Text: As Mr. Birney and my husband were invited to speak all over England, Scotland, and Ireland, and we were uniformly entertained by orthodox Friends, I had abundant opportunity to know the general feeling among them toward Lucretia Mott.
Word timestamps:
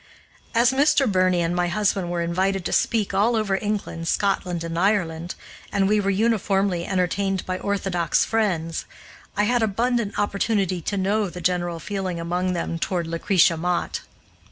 As 0.55 0.71
Mr. 0.71 1.05
Birney 1.05 1.41
and 1.41 1.55
my 1.55 1.67
husband 1.67 2.09
were 2.09 2.23
invited 2.23 2.65
to 2.65 2.71
speak 2.73 3.13
all 3.13 3.35
over 3.35 3.57
England, 3.61 4.07
Scotland, 4.07 4.63
and 4.63 4.79
Ireland, 4.79 5.35
and 5.71 5.87
we 5.87 5.99
were 6.01 6.09
uniformly 6.09 6.87
entertained 6.87 7.45
by 7.45 7.59
orthodox 7.59 8.25
Friends, 8.25 8.85
I 9.37 9.43
had 9.43 9.61
abundant 9.61 10.17
opportunity 10.17 10.81
to 10.81 10.97
know 10.97 11.29
the 11.29 11.39
general 11.39 11.79
feeling 11.79 12.19
among 12.19 12.53
them 12.53 12.79
toward 12.79 13.05
Lucretia 13.05 13.57
Mott. 13.57 14.01